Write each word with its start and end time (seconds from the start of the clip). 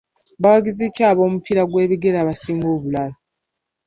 Bawagizi 0.41 0.85
ki 0.95 1.01
ab'omupiira 1.09 1.61
gw'ebigere 1.65 2.17
abasinga 2.23 2.67
obulalu? 2.75 3.17